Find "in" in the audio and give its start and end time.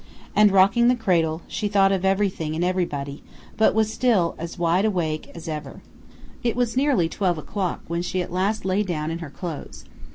9.11-9.19